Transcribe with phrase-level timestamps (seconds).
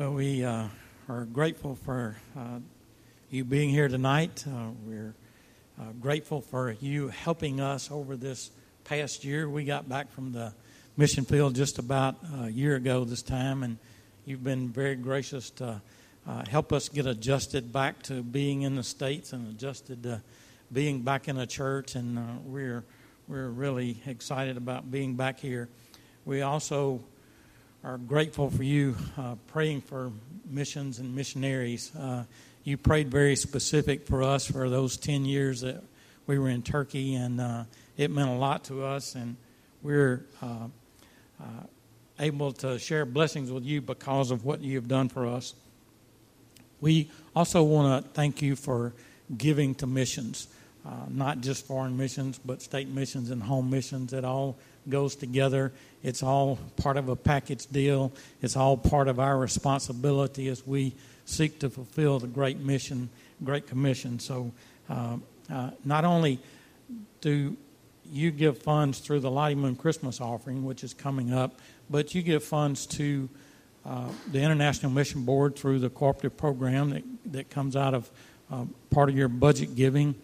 [0.00, 0.68] Well, we uh,
[1.10, 2.60] are grateful for uh,
[3.28, 4.46] you being here tonight.
[4.48, 5.14] Uh, we're
[5.78, 8.50] uh, grateful for you helping us over this
[8.84, 9.46] past year.
[9.46, 10.54] We got back from the
[10.96, 13.76] mission field just about a year ago this time, and
[14.24, 15.82] you've been very gracious to
[16.26, 20.22] uh, help us get adjusted back to being in the States and adjusted to
[20.72, 21.94] being back in a church.
[21.94, 22.84] And uh, we're,
[23.28, 25.68] we're really excited about being back here.
[26.24, 27.02] We also
[27.82, 30.12] are grateful for you uh, praying for
[30.48, 31.94] missions and missionaries.
[31.96, 32.24] Uh,
[32.62, 35.82] you prayed very specific for us for those 10 years that
[36.26, 37.64] we were in Turkey, and uh,
[37.96, 39.14] it meant a lot to us.
[39.14, 39.36] And
[39.82, 40.68] we're uh,
[41.40, 41.44] uh,
[42.18, 45.54] able to share blessings with you because of what you've done for us.
[46.82, 48.92] We also want to thank you for
[49.36, 50.48] giving to missions,
[50.84, 54.12] uh, not just foreign missions, but state missions and home missions.
[54.12, 54.58] It all
[54.88, 55.72] goes together.
[56.02, 58.12] It's all part of a package deal.
[58.40, 63.08] It's all part of our responsibility as we seek to fulfill the great mission,
[63.44, 64.18] great commission.
[64.18, 64.52] So,
[64.88, 65.16] uh,
[65.52, 66.38] uh, not only
[67.20, 67.56] do
[68.10, 72.22] you give funds through the Lottie Moon Christmas offering, which is coming up, but you
[72.22, 73.28] give funds to
[73.84, 78.10] uh, the International Mission Board through the cooperative program that, that comes out of
[78.50, 80.14] uh, part of your budget giving.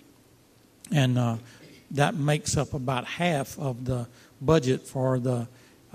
[0.93, 1.37] And uh,
[1.93, 4.07] that makes up about half of the
[4.41, 5.47] budget for the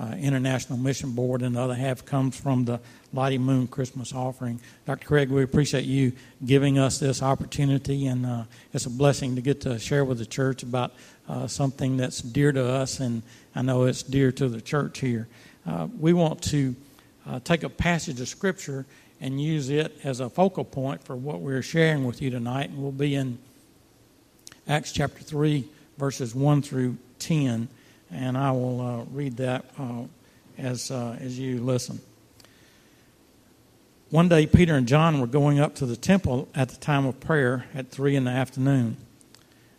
[0.02, 2.80] uh, International Mission Board, and the other half comes from the
[3.14, 4.60] Lottie Moon Christmas offering.
[4.86, 5.06] Dr.
[5.06, 9.62] Craig, we appreciate you giving us this opportunity, and uh, it's a blessing to get
[9.62, 10.94] to share with the church about
[11.30, 13.22] uh, something that's dear to us, and
[13.54, 15.28] I know it's dear to the church here.
[15.68, 16.76] Uh, we want to
[17.28, 18.86] uh, take a passage of Scripture
[19.20, 22.82] and use it as a focal point for what we're sharing with you tonight, and
[22.82, 23.38] we'll be in
[24.68, 27.68] Acts chapter 3, verses 1 through 10
[28.12, 30.04] and I will uh, read that uh,
[30.58, 32.00] as, uh, as you listen.
[34.10, 37.20] One day, Peter and John were going up to the temple at the time of
[37.20, 38.98] prayer at three in the afternoon.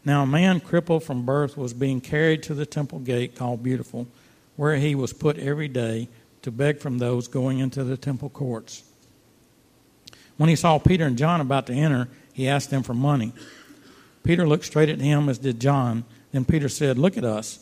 [0.04, 4.08] Now, a man crippled from birth was being carried to the temple gate called Beautiful,
[4.56, 6.08] where he was put every day
[6.40, 8.82] to beg from those going into the temple courts.
[10.38, 13.32] When he saw Peter and John about to enter, he asked them for money.
[14.24, 16.04] Peter looked straight at him, as did John.
[16.32, 17.61] Then Peter said, Look at us.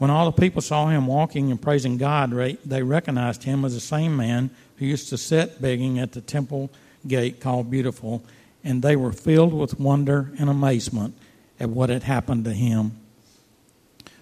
[0.00, 2.30] When all the people saw him walking and praising God,
[2.64, 6.70] they recognized him as the same man who used to sit begging at the temple
[7.06, 8.24] gate called Beautiful,
[8.64, 11.18] and they were filled with wonder and amazement
[11.60, 12.92] at what had happened to him.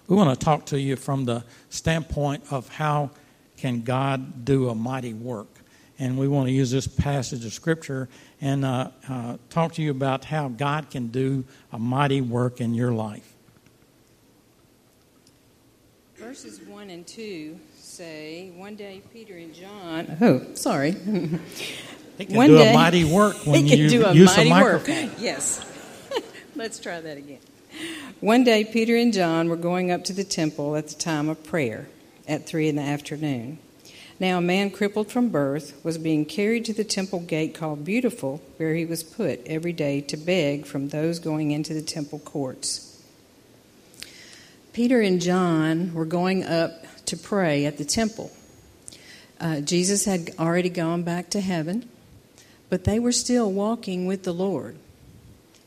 [0.09, 3.11] We want to talk to you from the standpoint of how
[3.55, 5.47] can God do a mighty work.
[5.97, 8.09] And we want to use this passage of Scripture
[8.41, 12.73] and uh, uh, talk to you about how God can do a mighty work in
[12.73, 13.33] your life.
[16.19, 20.17] Verses 1 and 2 say, One day Peter and John.
[20.21, 20.91] Oh, sorry.
[22.17, 24.35] He can One do day, a mighty work when he can you do a use
[24.35, 24.85] mighty a work.
[25.19, 25.65] Yes.
[26.53, 27.39] Let's try that again.
[28.19, 31.41] One day Peter and John were going up to the temple at the time of
[31.45, 31.87] prayer
[32.27, 33.59] at 3 in the afternoon.
[34.19, 38.41] Now, a man crippled from birth was being carried to the temple gate called Beautiful,
[38.57, 42.88] where he was put every day to beg from those going into the temple courts.
[44.79, 46.71] Peter and John were going up
[47.07, 48.31] to pray at the temple.
[49.37, 51.89] Uh, Jesus had already gone back to heaven,
[52.69, 54.77] but they were still walking with the Lord.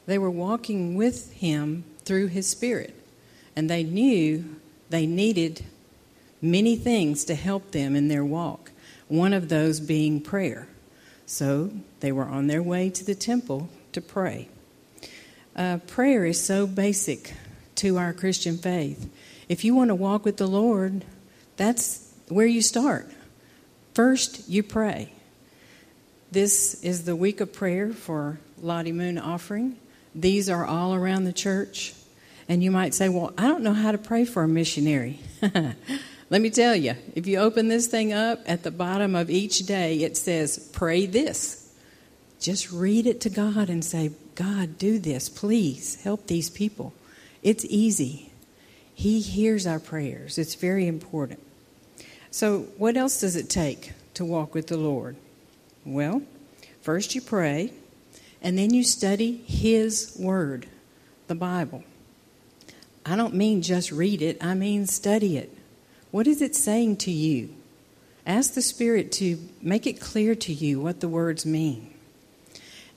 [0.06, 2.94] They were walking with Him through His Spirit,
[3.54, 4.56] and they knew
[4.88, 5.62] they needed
[6.40, 8.70] many things to help them in their walk,
[9.08, 10.68] one of those being prayer.
[11.26, 11.70] So
[12.00, 14.48] they were on their way to the temple to pray.
[15.54, 17.34] Uh, prayer is so basic
[17.82, 19.12] to our Christian faith.
[19.48, 21.04] If you want to walk with the Lord,
[21.56, 23.10] that's where you start.
[23.92, 25.12] First, you pray.
[26.30, 29.76] This is the week of prayer for Lottie Moon offering.
[30.14, 31.92] These are all around the church.
[32.48, 35.18] And you might say, Well, I don't know how to pray for a missionary.
[36.30, 39.66] Let me tell you, if you open this thing up, at the bottom of each
[39.66, 41.68] day, it says, Pray this.
[42.38, 45.28] Just read it to God and say, God, do this.
[45.28, 46.94] Please help these people.
[47.42, 48.30] It's easy.
[48.94, 50.38] He hears our prayers.
[50.38, 51.40] It's very important.
[52.30, 55.16] So, what else does it take to walk with the Lord?
[55.84, 56.22] Well,
[56.80, 57.72] first you pray,
[58.40, 60.66] And then you study His Word,
[61.28, 61.84] the Bible.
[63.04, 65.56] I don't mean just read it, I mean study it.
[66.10, 67.54] What is it saying to you?
[68.26, 71.92] Ask the Spirit to make it clear to you what the words mean.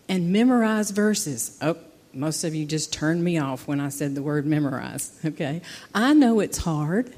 [0.07, 1.57] And memorize verses.
[1.61, 1.77] Oh,
[2.15, 5.61] most of you just turned me off when I said the word memorize, okay?
[5.93, 7.13] I know it's hard,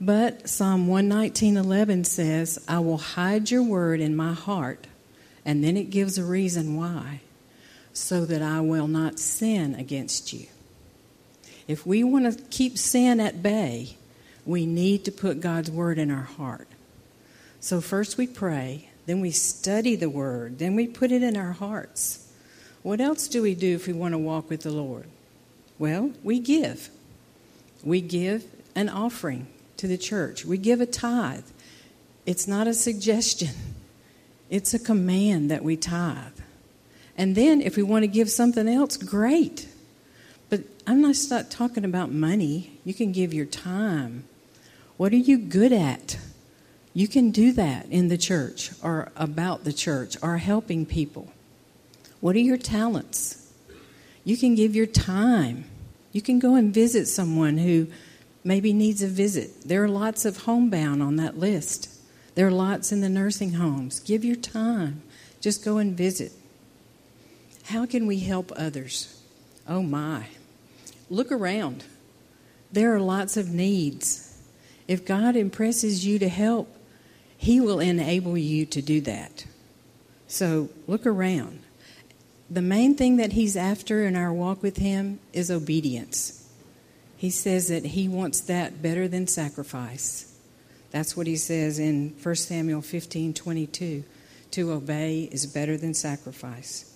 [0.00, 4.86] but Psalm 119:11 says, "I will hide your word in my heart."
[5.44, 7.20] And then it gives a reason why,
[7.92, 10.46] so that I will not sin against you.
[11.66, 13.96] If we want to keep sin at bay,
[14.44, 16.68] we need to put God's word in our heart.
[17.60, 21.52] So first we pray, then we study the word, then we put it in our
[21.52, 22.26] hearts.
[22.82, 25.06] What else do we do if we want to walk with the Lord?
[25.78, 26.90] Well, we give.
[27.84, 28.44] We give
[28.74, 29.46] an offering
[29.78, 30.44] to the church.
[30.44, 31.44] We give a tithe.
[32.26, 33.50] It's not a suggestion.
[34.50, 36.40] It's a command that we tithe.
[37.16, 39.68] And then if we want to give something else, great.
[40.48, 41.14] But I'm not
[41.50, 42.80] talking about money.
[42.84, 44.24] You can give your time.
[44.96, 46.18] What are you good at?
[46.94, 51.32] You can do that in the church or about the church or helping people.
[52.20, 53.50] What are your talents?
[54.24, 55.64] You can give your time.
[56.12, 57.86] You can go and visit someone who
[58.44, 59.62] maybe needs a visit.
[59.64, 61.88] There are lots of homebound on that list.
[62.34, 64.00] There are lots in the nursing homes.
[64.00, 65.02] Give your time.
[65.40, 66.32] Just go and visit.
[67.64, 69.22] How can we help others?
[69.66, 70.26] Oh my.
[71.08, 71.84] Look around.
[72.72, 74.38] There are lots of needs.
[74.86, 76.76] If God impresses you to help,
[77.36, 79.46] He will enable you to do that.
[80.26, 81.60] So look around.
[82.50, 86.48] The main thing that He's after in our walk with Him is obedience.
[87.16, 90.36] He says that He wants that better than sacrifice.
[90.90, 94.04] That's what He says in 1 Samuel 15 22.
[94.52, 96.92] To obey is better than sacrifice.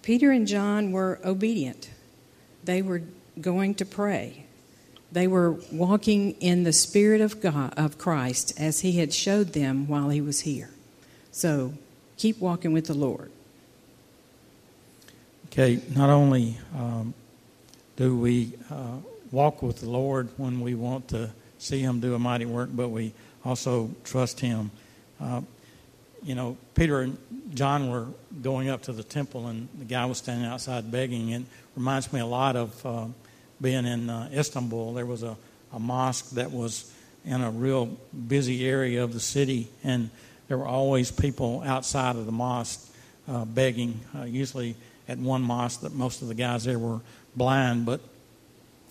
[0.00, 1.90] Peter and John were obedient.
[2.64, 3.02] They were
[3.38, 4.46] going to pray.
[5.12, 9.86] They were walking in the Spirit of God of Christ as He had showed them
[9.86, 10.70] while He was here.
[11.30, 11.74] So
[12.16, 13.30] keep walking with the Lord.
[15.58, 17.12] Okay, not only um,
[17.96, 18.98] do we uh,
[19.32, 22.90] walk with the Lord when we want to see Him do a mighty work, but
[22.90, 23.12] we
[23.44, 24.70] also trust Him.
[25.20, 25.40] Uh,
[26.22, 27.18] you know, Peter and
[27.54, 28.06] John were
[28.40, 31.30] going up to the temple, and the guy was standing outside begging.
[31.30, 31.42] It
[31.74, 33.06] reminds me a lot of uh,
[33.60, 34.94] being in uh, Istanbul.
[34.94, 35.36] There was a,
[35.72, 36.88] a mosque that was
[37.24, 37.86] in a real
[38.28, 40.10] busy area of the city, and
[40.46, 42.88] there were always people outside of the mosque
[43.26, 43.98] uh, begging.
[44.16, 44.76] Uh, usually,
[45.08, 47.00] at one mosque, that most of the guys there were
[47.34, 48.00] blind, but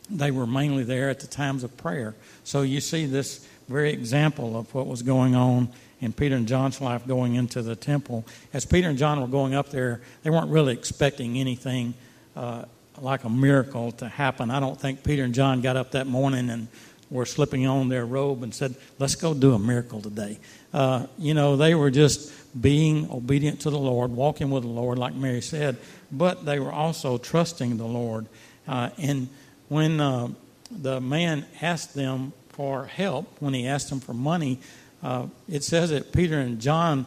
[0.10, 2.16] they were mainly there at the times of prayer.
[2.44, 5.70] So you see this very example of what was going on
[6.00, 8.26] in Peter and John's life going into the temple.
[8.54, 11.94] As Peter and John were going up there, they weren't really expecting anything
[12.36, 12.66] uh,
[13.00, 14.50] like a miracle to happen.
[14.52, 16.68] I don't think Peter and John got up that morning and
[17.10, 20.40] were slipping on their robe and said, Let's go do a miracle today.
[20.74, 24.98] Uh, you know, they were just being obedient to the Lord, walking with the Lord,
[24.98, 25.78] like Mary said,
[26.12, 28.28] but they were also trusting the Lord.
[28.68, 29.30] Uh, and
[29.70, 30.30] when uh,
[30.72, 34.60] the man asked them for help, when he asked them for money,
[35.04, 37.06] uh, it says that Peter and John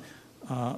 [0.49, 0.77] uh,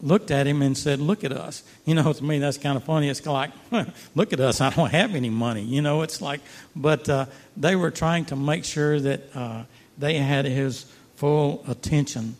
[0.00, 1.62] looked at him and said, Look at us.
[1.84, 3.08] You know, to me, that's kind of funny.
[3.08, 3.50] It's like,
[4.14, 4.60] Look at us.
[4.60, 5.62] I don't have any money.
[5.62, 6.40] You know, it's like,
[6.74, 7.26] but uh,
[7.56, 9.64] they were trying to make sure that uh,
[9.98, 10.86] they had his
[11.16, 12.36] full attention.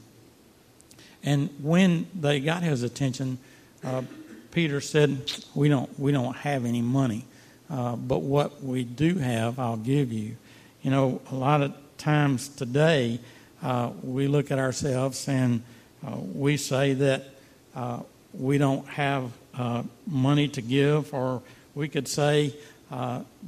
[1.22, 3.38] And when they got his attention,
[3.84, 4.02] uh,
[4.50, 7.24] Peter said, "We don't, we don't have any money,
[7.68, 10.36] uh, but what we do have, I'll give you."
[10.82, 13.20] You know, a lot of times today,
[13.62, 15.62] uh, we look at ourselves and
[16.06, 17.24] uh, we say that
[17.74, 18.00] uh,
[18.32, 21.42] we don't have uh, money to give, or
[21.74, 22.54] we could say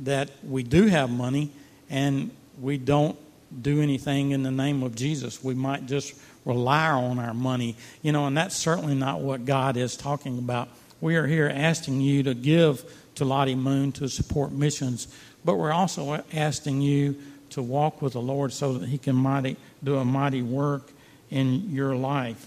[0.02, 1.50] that we do have money
[1.90, 3.16] and we don't
[3.60, 5.42] do anything in the name of Jesus.
[5.42, 6.14] We might just
[6.44, 10.68] rely on our money, you know, and that's certainly not what God is talking about.
[11.00, 12.84] We are here asking you to give
[13.16, 15.08] to Lottie Moon to support missions,
[15.44, 17.16] but we're also asking you
[17.50, 20.90] to walk with the Lord so that He can mighty, do a mighty work
[21.30, 22.46] in your life.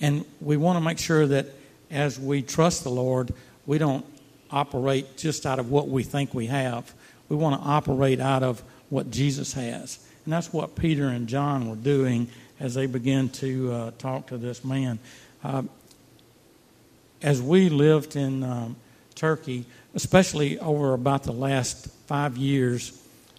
[0.00, 1.46] And we want to make sure that
[1.90, 3.32] as we trust the Lord,
[3.66, 4.04] we don't
[4.50, 6.92] operate just out of what we think we have.
[7.28, 9.98] We want to operate out of what Jesus has.
[10.24, 12.28] And that's what Peter and John were doing
[12.60, 14.98] as they began to uh, talk to this man.
[15.42, 15.62] Uh,
[17.22, 18.76] as we lived in um,
[19.14, 19.64] Turkey,
[19.94, 22.96] especially over about the last five years,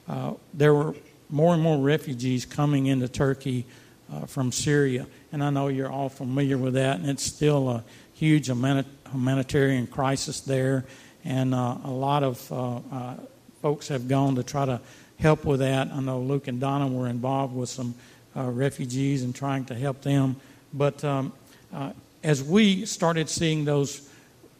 [0.10, 0.94] uh, there were
[1.30, 3.66] more and more refugees coming into Turkey
[4.12, 7.84] uh, from Syria and I know you're all familiar with that, and it's still a
[8.14, 10.86] huge humanitarian crisis there,
[11.24, 13.16] and uh, a lot of uh,
[13.62, 14.82] folks have gone to try to
[15.20, 15.88] help with that.
[15.88, 17.96] I know Luke and Donna were involved with some
[18.36, 20.36] refugees and trying to help them.
[20.74, 21.34] But um,
[21.74, 24.10] uh, as we started seeing those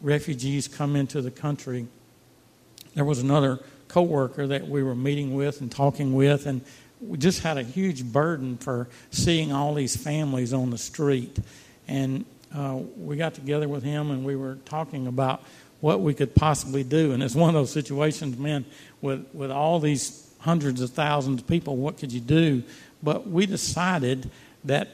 [0.02, 1.88] refugees come into the country,
[2.96, 6.62] there was another coworker that we were meeting with and talking with, and
[7.02, 11.38] we just had a huge burden for seeing all these families on the street.
[11.88, 12.26] And
[12.56, 15.44] uh, we got together with him and we were talking about
[15.80, 17.12] what we could possibly do.
[17.12, 18.66] And it's one of those situations, man,
[19.02, 22.64] with, with all these hundreds of thousands of people, what could you do?
[23.02, 24.30] But we decided
[24.66, 24.90] that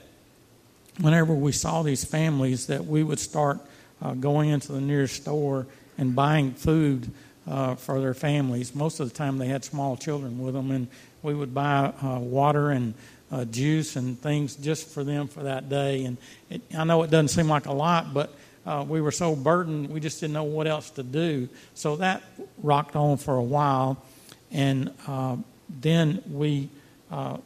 [0.99, 3.59] whenever we saw these families, that we would start
[4.01, 5.65] uh, going into the nearest store
[5.97, 7.11] and buying food
[7.47, 8.75] uh, for their families.
[8.75, 10.87] Most of the time, they had small children with them, and
[11.23, 12.93] we would buy uh, water and
[13.31, 16.05] uh, juice and things just for them for that day.
[16.05, 16.17] And
[16.49, 18.33] it, I know it doesn't seem like a lot, but
[18.65, 21.47] uh, we were so burdened, we just didn't know what else to do.
[21.73, 22.21] So that
[22.61, 24.03] rocked on for a while,
[24.51, 25.37] and uh,
[25.69, 26.69] then we
[27.11, 27.37] uh,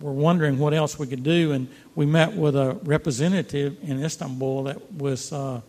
[0.00, 1.52] were wondering what else we could do.
[1.52, 5.32] And we met with a representative in Istanbul that was.
[5.32, 5.60] Uh,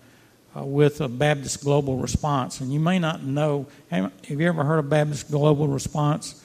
[0.55, 2.61] uh, with a Baptist Global Response.
[2.61, 6.43] And you may not know, have, you ever heard of Baptist Global Response?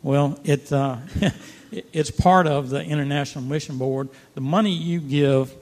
[0.00, 0.98] Well, it, uh,
[1.92, 4.10] it's part of the International Mission Board.
[4.34, 5.52] The money you give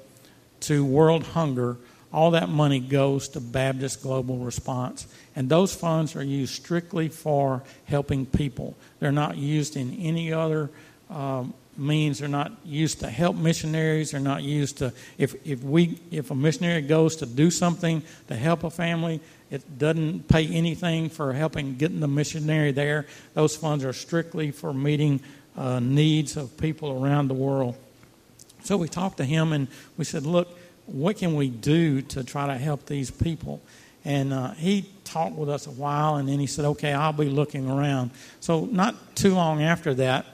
[0.61, 1.78] to World Hunger,
[2.13, 5.07] all that money goes to Baptist Global Response.
[5.35, 8.77] And those funds are used strictly for helping people.
[9.01, 10.71] They're not used in any other
[11.11, 12.19] um, means.
[12.19, 14.13] They're not used to help missionaries.
[14.13, 18.35] They're not used to if if we if a missionary goes to do something to
[18.35, 19.21] help a family,
[19.51, 23.07] it doesn't pay anything for helping getting the missionary there.
[23.35, 25.21] Those funds are strictly for meeting
[25.57, 27.77] uh, needs of people around the world.
[28.63, 30.49] So we talked to him and we said, look,
[30.87, 33.61] what can we do to try to help these people?
[34.05, 37.28] And uh, he talked with us a while, and then he said, okay, I'll be
[37.28, 38.12] looking around.
[38.40, 40.26] So not too long after that,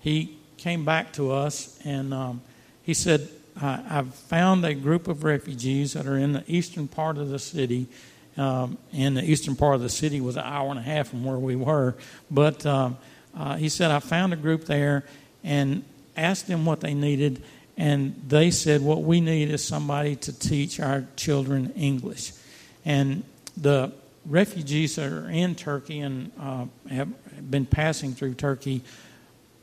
[0.00, 2.42] he came back to us and um,
[2.82, 3.28] he said,
[3.60, 7.88] I've found a group of refugees that are in the eastern part of the city.
[8.36, 11.24] Um, and the eastern part of the city was an hour and a half from
[11.24, 11.96] where we were.
[12.30, 12.98] But um,
[13.36, 15.04] uh, he said, I found a group there
[15.42, 15.84] and
[16.16, 17.42] asked them what they needed.
[17.78, 22.32] And they said, What we need is somebody to teach our children English.
[22.84, 23.22] And
[23.56, 23.92] the
[24.26, 28.82] refugees that are in Turkey and uh, have been passing through Turkey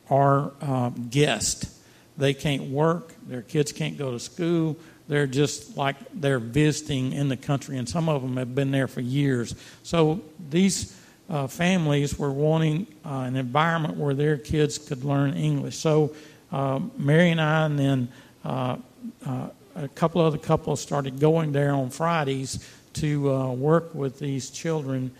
[0.10, 1.78] are uh, guests.
[2.18, 4.78] They can't work, their kids can't go to school.
[5.10, 8.88] They're just like they're visiting in the country, and some of them have been there
[8.88, 9.54] for years.
[9.84, 10.98] So these
[11.30, 15.76] uh, families were wanting uh, an environment where their kids could learn English.
[15.76, 16.16] So
[16.52, 18.08] Mary and I, and then
[18.44, 18.78] uh,
[19.26, 24.50] uh, a couple other couples started going there on Fridays to uh, work with these
[24.50, 25.12] children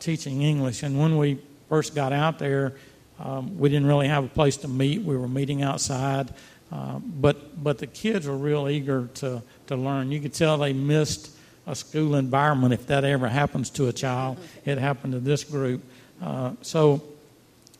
[0.00, 0.82] teaching English.
[0.82, 2.74] And when we first got out there,
[3.18, 5.02] um, we didn't really have a place to meet.
[5.02, 6.32] We were meeting outside.
[6.70, 10.10] Uh, but but the kids were real eager to, to learn.
[10.10, 11.30] You could tell they missed
[11.66, 14.38] a school environment if that ever happens to a child.
[14.64, 15.82] It happened to this group.
[16.20, 17.02] Uh, so,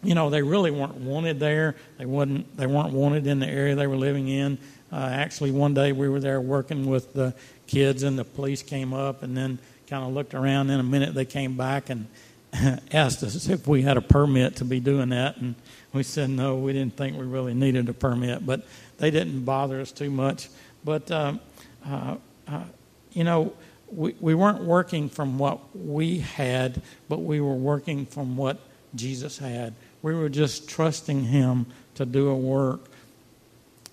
[0.02, 1.74] you know, they really weren't wanted there.
[1.98, 4.58] They wasn't they weren't wanted in the area they were living in.
[4.92, 7.34] Uh, actually, one day we were there working with the
[7.66, 10.70] kids, and the police came up and then kind of looked around.
[10.70, 12.06] In a minute, they came back and
[12.92, 15.54] asked us if we had a permit to be doing that, and
[15.92, 16.56] we said no.
[16.56, 18.66] We didn't think we really needed a permit, but
[18.98, 20.48] they didn't bother us too much.
[20.84, 21.40] But um,
[21.84, 22.64] uh, uh,
[23.12, 23.54] you know,
[23.90, 28.60] we we weren't working from what we had, but we were working from what
[28.96, 29.74] Jesus had.
[30.02, 32.80] We were just trusting Him to do a work.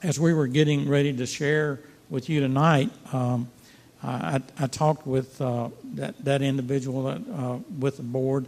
[0.02, 1.80] As we were getting ready to share
[2.10, 2.92] with you tonight.
[3.12, 3.50] Um,
[4.04, 8.46] I, I, talked with uh, that, that individual that, uh, with the board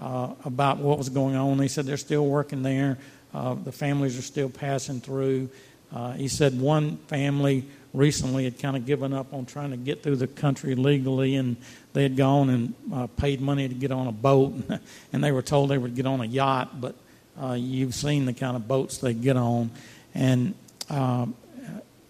[0.00, 1.58] uh, about what was going on.
[1.58, 2.98] He said they're still working there.
[3.32, 5.48] Uh, the families are still passing through.
[5.94, 7.64] Uh, he said one family
[7.98, 11.56] recently had kind of given up on trying to get through the country legally, and
[11.92, 14.54] they had gone and uh, paid money to get on a boat,
[15.12, 16.94] and they were told they would get on a yacht, but
[17.56, 19.70] you've seen the kind of boats they get on.
[20.14, 20.54] And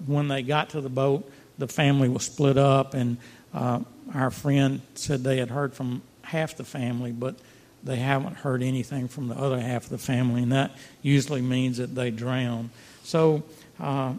[0.07, 3.17] when they got to the boat, the family was split up, and
[3.53, 3.81] uh,
[4.15, 7.37] our friend said they had heard from half the family, but
[7.83, 11.79] they haven't heard anything from the other half of the family, and that usually means
[11.79, 12.71] that they drown.
[13.03, 13.43] So
[13.81, 14.15] uh,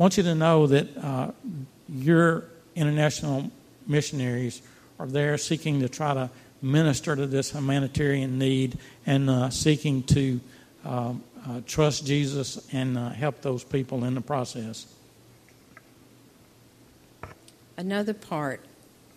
[0.00, 1.30] want you to know that uh,
[1.86, 3.50] your international
[3.86, 4.62] missionaries
[4.98, 6.30] are there seeking to try to
[6.62, 10.40] minister to this humanitarian need and uh, seeking to
[10.86, 11.12] uh,
[11.46, 14.86] uh, trust Jesus and uh, help those people in the process.
[17.76, 18.64] Another part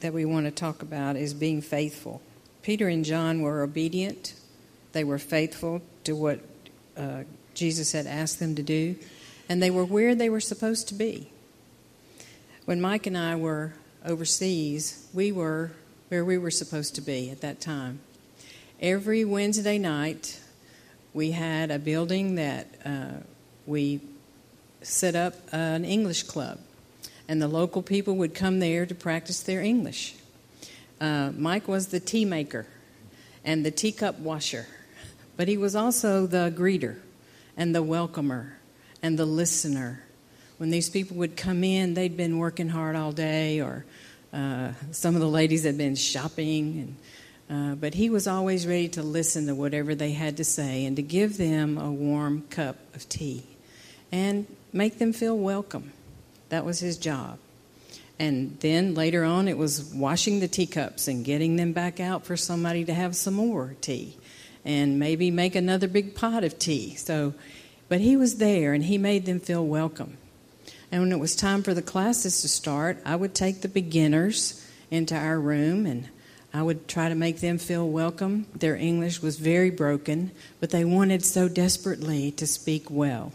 [0.01, 2.21] that we want to talk about is being faithful.
[2.61, 4.33] Peter and John were obedient,
[4.91, 6.41] they were faithful to what
[6.97, 7.23] uh,
[7.53, 8.97] Jesus had asked them to do,
[9.49, 11.31] and they were where they were supposed to be.
[12.65, 13.73] When Mike and I were
[14.05, 15.71] overseas, we were
[16.09, 17.99] where we were supposed to be at that time.
[18.79, 20.39] Every Wednesday night,
[21.13, 23.21] we had a building that uh,
[23.65, 24.01] we
[24.81, 26.59] set up an English club,
[27.27, 30.15] and the local people would come there to practice their English.
[30.99, 32.65] Uh, Mike was the tea maker
[33.43, 34.67] and the teacup washer,
[35.37, 36.99] but he was also the greeter
[37.57, 38.57] and the welcomer
[39.03, 40.01] and the listener.
[40.57, 43.85] When these people would come in, they'd been working hard all day, or
[44.31, 46.95] uh, some of the ladies had been shopping,
[47.49, 50.85] and, uh, but he was always ready to listen to whatever they had to say
[50.85, 53.43] and to give them a warm cup of tea
[54.11, 55.91] and make them feel welcome.
[56.49, 57.39] That was his job.
[58.19, 62.37] And then later on, it was washing the teacups and getting them back out for
[62.37, 64.15] somebody to have some more tea
[64.63, 66.95] and maybe make another big pot of tea.
[66.95, 67.33] So,
[67.89, 70.17] but he was there and he made them feel welcome.
[70.91, 74.65] And when it was time for the classes to start, I would take the beginners
[74.91, 76.09] into our room and
[76.53, 78.45] I would try to make them feel welcome.
[78.53, 83.33] Their English was very broken, but they wanted so desperately to speak well.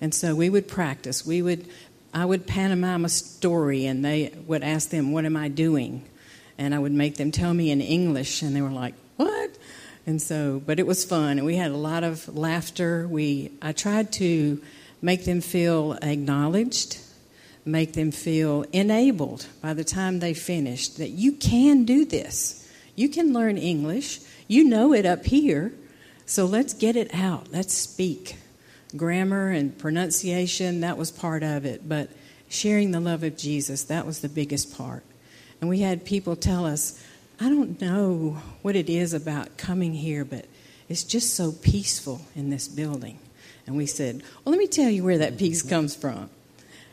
[0.00, 1.26] And so we would practice.
[1.26, 1.66] We would
[2.14, 6.04] I would pantomime a story and they would ask them, What am I doing?
[6.56, 9.50] And I would make them tell me in English and they were like, What?
[10.06, 13.08] And so, but it was fun, and we had a lot of laughter.
[13.08, 14.60] We, I tried to
[15.00, 16.98] make them feel acknowledged,
[17.64, 22.70] make them feel enabled by the time they finished that you can do this.
[22.96, 24.20] You can learn English.
[24.46, 25.72] You know it up here.
[26.26, 27.48] So let's get it out.
[27.50, 28.36] Let's speak.
[28.96, 31.88] Grammar and pronunciation, that was part of it.
[31.88, 32.10] But
[32.48, 35.02] sharing the love of Jesus, that was the biggest part.
[35.60, 37.02] And we had people tell us,
[37.40, 40.46] I don't know what it is about coming here, but
[40.88, 43.18] it's just so peaceful in this building.
[43.66, 45.38] And we said, Well, let me tell you where that mm-hmm.
[45.38, 46.30] peace comes from.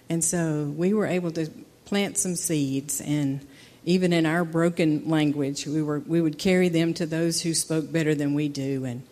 [0.10, 1.50] And so we were able to
[1.86, 3.46] plant some seeds, and
[3.86, 7.92] even in our broken language, we, were, we would carry them to those who spoke
[7.92, 9.04] better than we do, and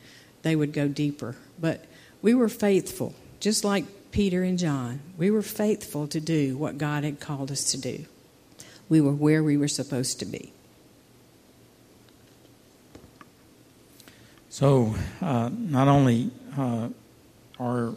[0.42, 1.36] they would go deeper.
[1.60, 1.86] But
[2.22, 5.02] we were faithful, just like Peter and John.
[5.18, 8.06] We were faithful to do what God had called us to do.
[8.88, 10.54] We were where we were supposed to be.
[14.52, 16.90] So, uh, not only uh,
[17.60, 17.94] are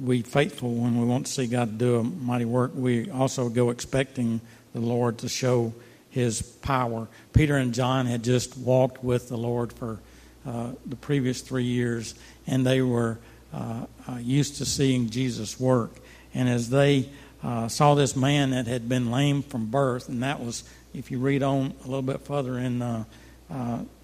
[0.00, 3.68] we faithful when we want to see God do a mighty work, we also go
[3.68, 4.40] expecting
[4.72, 5.74] the Lord to show
[6.08, 7.06] His power.
[7.34, 10.00] Peter and John had just walked with the Lord for
[10.46, 12.14] uh, the previous three years,
[12.46, 13.18] and they were
[13.52, 15.92] uh, uh, used to seeing Jesus work.
[16.32, 17.10] And as they
[17.42, 21.18] uh, saw this man that had been lame from birth, and that was, if you
[21.18, 23.04] read on a little bit further in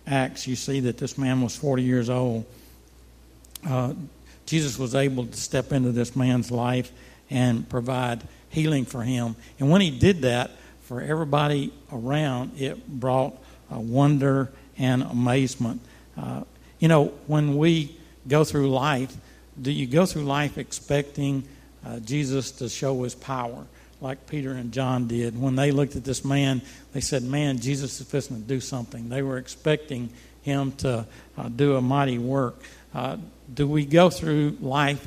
[0.07, 2.45] Acts, you see that this man was 40 years old.
[3.69, 3.95] Uh,
[4.47, 6.92] Jesus was able to step into this man's life
[7.31, 9.35] and provide healing for him.
[9.59, 10.53] And when he did that,
[10.87, 13.35] for everybody around, it brought
[13.69, 15.81] wonder and amazement.
[16.16, 16.45] Uh,
[16.79, 17.97] you know, when we
[18.29, 19.14] go through life,
[19.61, 21.42] do you go through life expecting
[21.85, 23.66] uh, Jesus to show his power?
[24.01, 25.41] Like Peter and John did.
[25.41, 29.09] When they looked at this man, they said, Man, Jesus is fixing to do something.
[29.09, 30.11] They were expecting
[30.43, 31.07] him to
[31.37, 32.63] uh, do a mighty work.
[32.95, 33.17] Uh,
[33.53, 35.07] do we go through life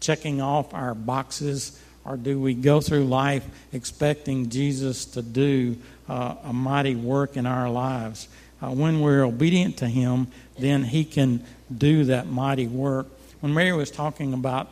[0.00, 5.76] checking off our boxes, or do we go through life expecting Jesus to do
[6.08, 8.28] uh, a mighty work in our lives?
[8.62, 11.44] Uh, when we're obedient to him, then he can
[11.76, 13.06] do that mighty work.
[13.40, 14.70] When Mary was talking about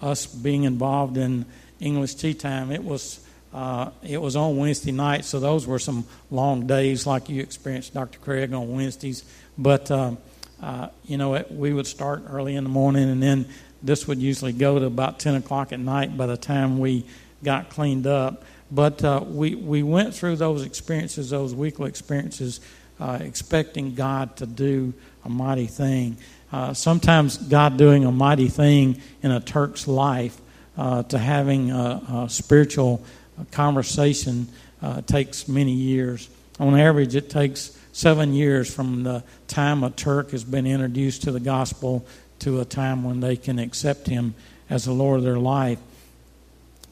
[0.00, 1.44] us being involved in
[1.80, 2.70] English tea time.
[2.70, 3.20] It was
[3.52, 7.94] uh, it was on Wednesday night, so those were some long days, like you experienced,
[7.94, 8.18] Dr.
[8.18, 9.24] Craig, on Wednesdays.
[9.56, 10.18] But um,
[10.60, 13.46] uh, you know, it, we would start early in the morning, and then
[13.82, 17.06] this would usually go to about ten o'clock at night by the time we
[17.42, 18.44] got cleaned up.
[18.70, 22.60] But uh, we we went through those experiences, those weekly experiences,
[23.00, 24.92] uh, expecting God to do
[25.24, 26.16] a mighty thing.
[26.52, 30.40] Uh, sometimes God doing a mighty thing in a Turk's life
[30.76, 33.02] uh, to having a, a spiritual
[33.50, 34.48] conversation
[34.82, 36.28] uh, takes many years.
[36.58, 41.32] On average, it takes seven years from the time a Turk has been introduced to
[41.32, 42.06] the gospel
[42.40, 44.34] to a time when they can accept him
[44.68, 45.78] as the Lord of their life.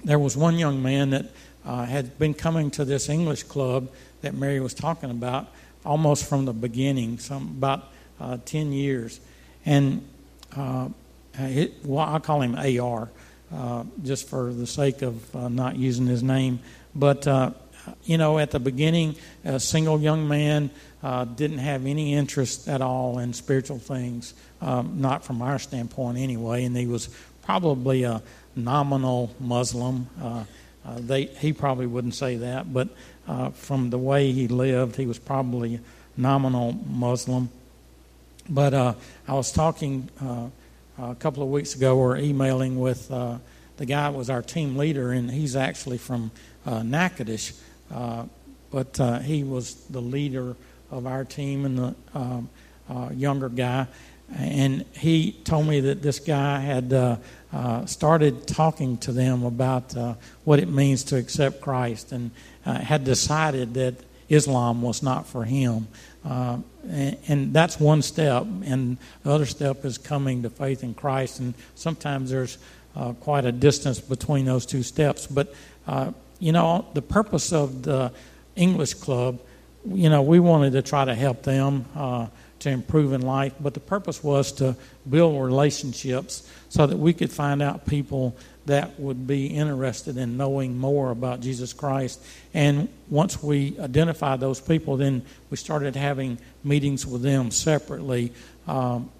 [0.04, 1.26] There was one young man that
[1.64, 3.90] uh, had been coming to this English club
[4.22, 5.48] that Mary was talking about
[5.84, 7.88] almost from the beginning, some about
[8.20, 9.20] uh, 10 years.
[9.66, 10.06] And
[10.56, 10.88] uh,
[11.38, 13.08] it, well, I call him AR.
[13.54, 16.58] Uh, just for the sake of uh, not using his name.
[16.92, 17.52] But uh,
[18.02, 19.14] you know, at the beginning,
[19.44, 20.70] a single young man
[21.04, 26.18] uh, didn't have any interest at all in spiritual things, um, not from our standpoint
[26.18, 27.08] anyway, and he was
[27.42, 28.22] probably a
[28.56, 30.08] nominal Muslim.
[30.20, 30.44] Uh,
[30.96, 32.88] they, he probably wouldn't say that, but
[33.54, 35.78] from the way he lived, he was probably
[36.16, 37.50] nominal Muslim.
[38.48, 40.08] But I was talking
[40.98, 45.30] a couple of weeks ago, or emailing with the guy was our team leader, and
[45.30, 46.30] he's actually from
[46.66, 47.60] Natchitoches,
[48.70, 50.56] but he was the leader
[50.90, 52.48] of our team and the um,
[52.88, 53.86] uh, younger guy.
[54.36, 57.16] And he told me that this guy had uh,
[57.52, 62.30] uh, started talking to them about uh, what it means to accept Christ and
[62.64, 63.94] uh, had decided that
[64.28, 65.88] Islam was not for him.
[66.24, 66.58] Uh,
[66.88, 68.44] and, and, that's one step.
[68.64, 71.38] And the other step is coming to faith in Christ.
[71.40, 72.56] And sometimes there's
[73.20, 75.26] quite a distance between those two steps.
[75.26, 75.52] But,
[76.38, 78.10] you know, the purpose of the
[78.56, 79.38] English club
[79.86, 82.26] you know, we wanted to try to help them uh,
[82.60, 84.76] to improve in life, but the purpose was to
[85.08, 88.34] build relationships so that we could find out people
[88.66, 92.22] that would be interested in knowing more about Jesus Christ.
[92.54, 98.32] And once we identified those people, then we started having meetings with them separately.
[98.66, 99.10] Um,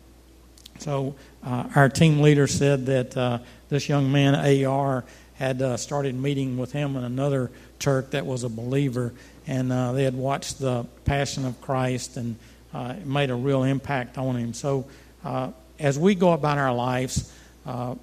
[0.79, 4.35] so uh, our team leader said that uh, this young man,
[4.67, 5.05] AR,
[5.35, 9.13] had uh, started meeting with him and another Turk that was a believer,
[9.47, 12.37] and uh, they had watched the Passion of Christ, and
[12.73, 14.55] uh, it made a real impact on him.
[14.55, 14.87] So,
[15.25, 17.33] uh, as we go about our lives
[17.67, 17.97] uh,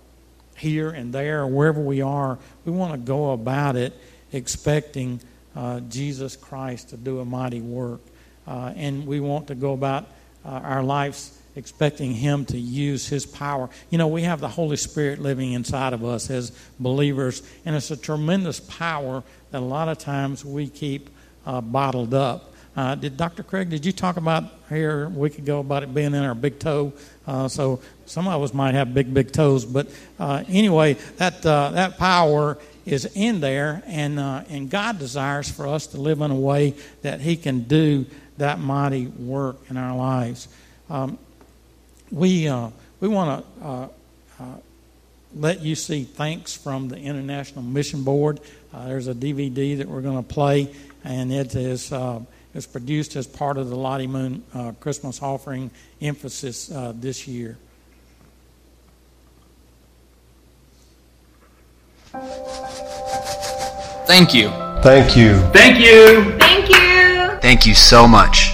[0.61, 3.93] here and there, wherever we are, we want to go about it
[4.31, 5.19] expecting
[5.55, 7.99] uh, Jesus Christ to do a mighty work,
[8.47, 10.07] uh, and we want to go about
[10.45, 13.69] our lives expecting Him to use His power.
[13.89, 17.91] You know, we have the Holy Spirit living inside of us as believers, and it's
[17.91, 21.09] a tremendous power that a lot of times we keep
[21.45, 22.50] uh, bottled up.
[22.75, 23.43] Uh, did Dr.
[23.43, 26.57] Craig, did you talk about here a week ago about it being in our big
[26.57, 26.93] toe?
[27.27, 31.71] Uh, so some of us might have big, big toes, but uh, anyway, that uh,
[31.71, 36.31] that power is in there, and uh, and God desires for us to live in
[36.31, 38.05] a way that He can do
[38.37, 40.47] that mighty work in our lives.
[40.89, 41.17] Um,
[42.09, 42.69] we uh,
[43.01, 43.89] we want to
[45.33, 48.39] let you see thanks from the International Mission Board.
[48.73, 50.73] there's a DVD that we're going to play
[51.05, 51.93] and it is
[52.53, 57.57] is produced as part of the Lottie Moon uh, Christmas offering emphasis uh, this year.
[64.05, 64.49] Thank you.
[64.81, 65.39] Thank you.
[65.53, 66.37] Thank you.
[66.37, 67.39] Thank you.
[67.39, 68.51] Thank you so much.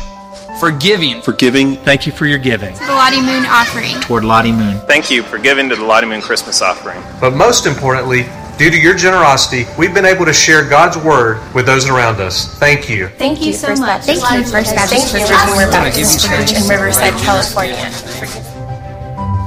[0.59, 1.21] For giving.
[1.21, 1.75] For giving.
[1.77, 2.73] Thank you for your giving.
[2.75, 3.99] To the Lottie Moon offering.
[4.01, 4.79] Toward Lottie Moon.
[4.81, 7.01] Thank you for giving to the Lottie Moon Christmas offering.
[7.19, 8.23] But most importantly,
[8.57, 12.57] Due to your generosity, we've been able to share God's Word with those around us.
[12.57, 13.07] Thank you.
[13.09, 14.01] Thank you so much.
[14.01, 17.91] Thank you, First Baptist Church of Baptist Church in Riverside, California.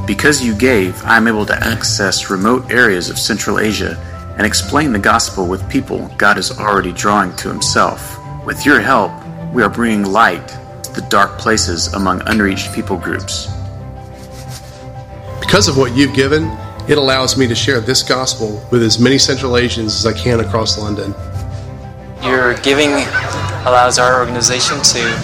[0.06, 3.98] Because you gave, I am able to access remote areas of Central Asia
[4.38, 8.16] and explain the gospel with people God is already drawing to Himself.
[8.46, 9.10] With your help,
[9.52, 10.46] we are bringing light
[10.84, 13.48] to the dark places among unreached people groups.
[15.40, 16.56] Because of what you've given,
[16.90, 20.40] it allows me to share this gospel with as many Central Asians as I can
[20.40, 21.14] across London.
[22.24, 22.90] Your giving
[23.64, 25.22] allows our organization to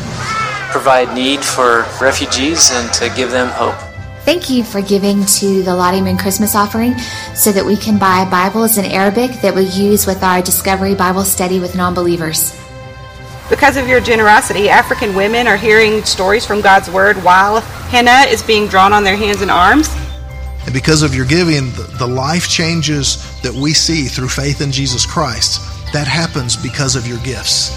[0.70, 3.74] provide need for refugees and to give them hope.
[4.24, 6.96] Thank you for giving to the Lottie Moon Christmas offering
[7.34, 11.24] so that we can buy Bibles in Arabic that we use with our Discovery Bible
[11.24, 12.56] study with non believers.
[13.50, 18.40] Because of your generosity, African women are hearing stories from God's Word while henna is
[18.40, 19.88] being drawn on their hands and arms.
[20.66, 24.72] And because of your giving, the, the life changes that we see through faith in
[24.72, 27.70] Jesus Christ, that happens because of your gifts.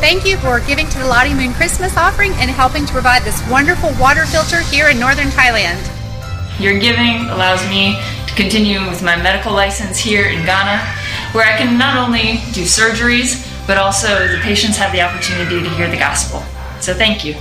[0.00, 3.46] Thank you for giving to the Lottie Moon Christmas offering and helping to provide this
[3.50, 5.78] wonderful water filter here in northern Thailand.
[6.58, 11.01] Your giving allows me to continue with my medical license here in Ghana
[11.32, 15.70] where I can not only do surgeries, but also the patients have the opportunity to
[15.76, 16.44] hear the gospel.
[16.80, 17.34] So thank you.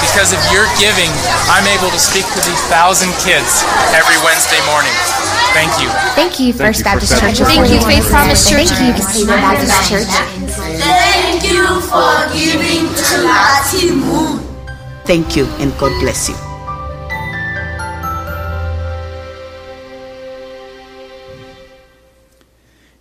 [0.00, 1.12] Because of your giving,
[1.52, 4.92] I'm able to speak to these thousand kids every Wednesday morning.
[5.52, 5.88] Thank you.
[6.16, 7.38] Thank you, First Thank Baptist Church.
[7.46, 8.68] Thank you, Faith Promise Church.
[8.68, 10.08] Thank you, Cedar Baptist Church.
[10.08, 14.40] Thank you for giving to Lottie
[15.04, 16.49] Thank you, and God bless you.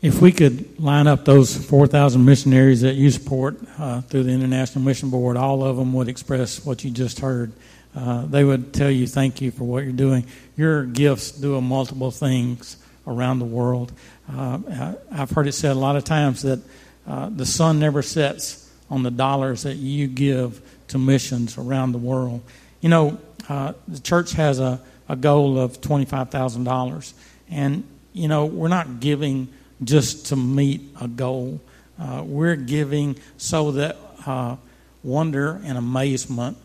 [0.01, 4.83] If we could line up those 4,000 missionaries that you support uh, through the International
[4.83, 7.51] Mission Board, all of them would express what you just heard.
[7.93, 10.25] Uh, they would tell you thank you for what you're doing.
[10.55, 13.91] Your gifts do multiple things around the world.
[14.31, 16.61] Uh, I've heard it said a lot of times that
[17.05, 21.97] uh, the sun never sets on the dollars that you give to missions around the
[21.97, 22.41] world.
[22.79, 27.13] You know, uh, the church has a, a goal of $25,000.
[27.49, 27.83] And,
[28.13, 29.49] you know, we're not giving
[29.83, 31.59] just to meet a goal.
[31.99, 34.55] Uh, we're giving so that uh,
[35.03, 36.57] wonder and amazement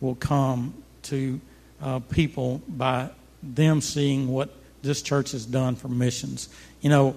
[0.00, 1.40] will come to
[1.80, 3.08] uh, people by
[3.42, 4.50] them seeing what
[4.82, 6.48] this church has done for missions.
[6.80, 7.16] You know,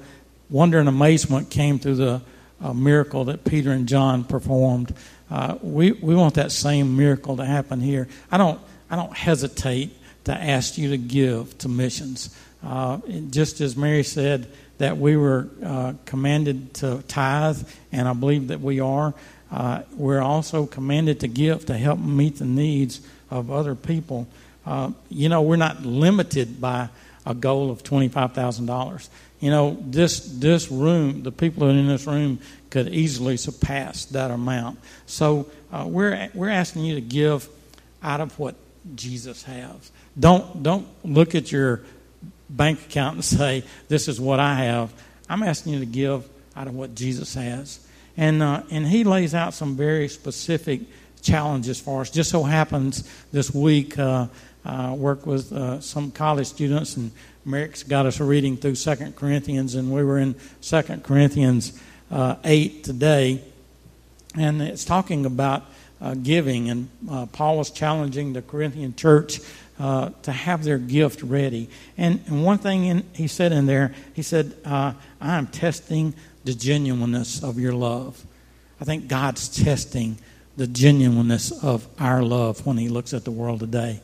[0.50, 2.22] wonder and amazement came through the
[2.62, 4.94] uh, miracle that Peter and John performed.
[5.30, 8.08] Uh, we we want that same miracle to happen here.
[8.32, 8.60] I don't
[8.90, 12.36] I don't hesitate to ask you to give to missions.
[12.64, 17.62] Uh, just as Mary said that we were uh, commanded to tithe,
[17.92, 19.14] and I believe that we are.
[19.52, 24.28] Uh, we're also commanded to give to help meet the needs of other people.
[24.66, 26.90] Uh, you know, we're not limited by
[27.26, 29.10] a goal of twenty-five thousand dollars.
[29.40, 32.40] You know, this this room, the people in this room
[32.70, 34.80] could easily surpass that amount.
[35.06, 37.48] So uh, we're we're asking you to give
[38.04, 38.56] out of what
[38.96, 39.92] Jesus has.
[40.20, 41.82] Don't don't look at your
[42.50, 44.94] bank account and say this is what I have.
[45.30, 47.86] I'm asking you to give out of what Jesus has,
[48.18, 50.82] and uh, and He lays out some very specific
[51.22, 52.10] challenges for us.
[52.10, 53.98] Just so happens this week.
[53.98, 54.28] Uh,
[54.66, 57.12] uh, worked with uh, some college students, and
[57.46, 61.82] Merrick's got us reading through Second Corinthians, and we were in Second Corinthians
[62.12, 63.42] uh, 8 today,
[64.36, 65.64] and it's talking about
[66.02, 66.90] uh, giving, and
[67.32, 69.40] Paul was challenging the Corinthian church
[69.80, 71.70] uh, to have their gift ready.
[71.98, 76.14] And, and one thing in, he said in there, he said, I am testing
[76.44, 78.24] the genuineness of your love.
[78.82, 80.18] I think God's testing
[80.58, 84.02] the genuineness of our love when he looks at the world today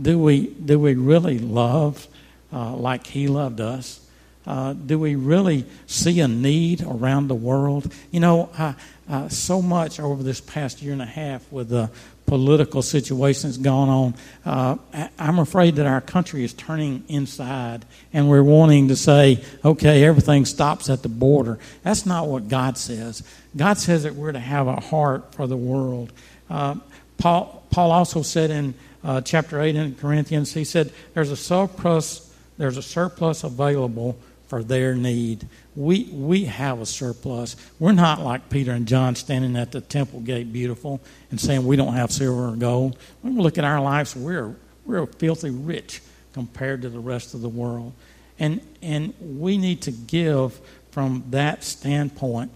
[0.00, 2.06] do we, do we really love
[2.52, 4.06] uh, like He loved us?
[4.46, 7.92] Uh, do we really see a need around the world?
[8.10, 8.72] You know, uh,
[9.08, 11.90] uh, so much over this past year and a half with the
[12.30, 14.14] political situations going on,
[14.44, 14.76] uh,
[15.18, 20.44] I'm afraid that our country is turning inside and we're wanting to say, okay, everything
[20.44, 21.58] stops at the border.
[21.82, 23.24] That's not what God says.
[23.56, 26.12] God says that we're to have a heart for the world.
[26.48, 26.76] Uh,
[27.18, 32.32] Paul, Paul also said in uh, chapter 8 in Corinthians, he said, There's a surplus,
[32.58, 34.16] there's a surplus available
[34.46, 35.48] for their need.
[35.76, 37.56] We, we have a surplus.
[37.78, 41.76] We're not like Peter and John standing at the temple gate beautiful and saying we
[41.76, 42.98] don't have silver or gold.
[43.22, 44.54] When we look at our lives, we're,
[44.84, 46.02] we're filthy rich
[46.32, 47.92] compared to the rest of the world.
[48.38, 50.58] And, and we need to give
[50.90, 52.50] from that standpoint.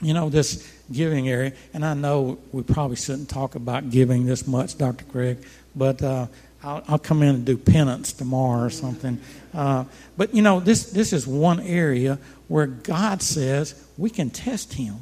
[0.00, 1.52] You know, this giving area.
[1.72, 5.04] And I know we probably shouldn't talk about giving this much, Dr.
[5.04, 5.38] Craig,
[5.74, 6.26] but uh,
[6.64, 9.20] I'll, I'll, come in and do penance tomorrow or something.
[9.52, 9.84] Uh,
[10.16, 14.96] but you know, this this is one area where God says we can test Him.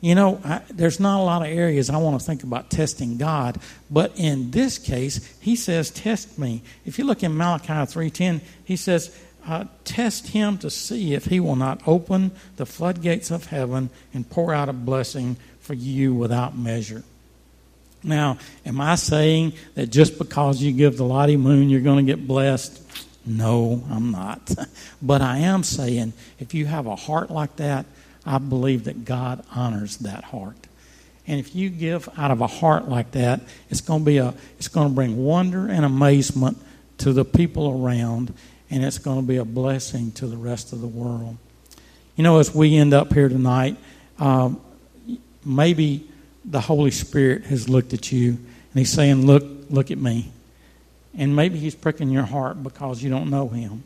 [0.00, 3.18] You know, I, there's not a lot of areas I want to think about testing
[3.18, 8.10] God, but in this case, He says, "Test me." If you look in Malachi three
[8.10, 9.14] ten, He says,
[9.46, 14.28] uh, test him to see if he will not open the floodgates of heaven and
[14.30, 17.02] pour out a blessing for you without measure.
[18.04, 22.12] Now, am I saying that just because you give the Lottie Moon, you're going to
[22.12, 22.82] get blessed?
[23.26, 24.54] No, I'm not.
[25.02, 27.86] but I am saying if you have a heart like that,
[28.26, 30.56] I believe that God honors that heart.
[31.26, 33.40] And if you give out of a heart like that,
[33.70, 36.58] it's going to be a it's going to bring wonder and amazement
[36.98, 38.34] to the people around
[38.70, 41.36] and it's going to be a blessing to the rest of the world.
[42.16, 43.76] You know, as we end up here tonight,
[44.18, 44.60] um,
[45.44, 46.08] maybe
[46.44, 50.30] the Holy Spirit has looked at you and He's saying, "Look, look at me,"
[51.16, 53.84] and maybe He's pricking your heart because you don't know Him.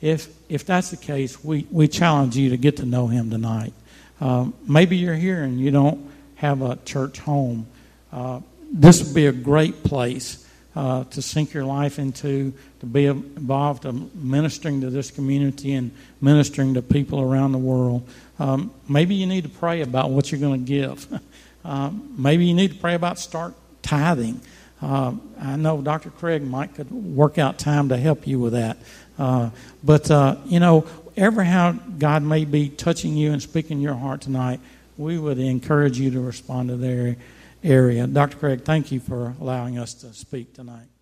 [0.00, 3.72] If if that's the case, we we challenge you to get to know Him tonight.
[4.20, 7.66] Uh, maybe you're here and you don't have a church home.
[8.12, 8.40] Uh,
[8.72, 10.44] this would be a great place
[10.76, 15.90] uh, to sink your life into, to be involved in ministering to this community and
[16.20, 18.08] ministering to people around the world.
[18.38, 21.06] Um, maybe you need to pray about what you're going to give.
[21.64, 24.40] uh, maybe you need to pray about start tithing.
[24.82, 26.10] Uh, I know Dr.
[26.10, 28.76] Craig might could work out time to help you with that.
[29.18, 29.50] Uh,
[29.82, 34.20] but uh, you know, ever how God may be touching you and speaking your heart
[34.20, 34.60] tonight,
[34.98, 37.16] we would encourage you to respond to their
[37.62, 38.06] area.
[38.06, 38.36] Dr.
[38.36, 40.93] Craig, thank you for allowing us to speak tonight.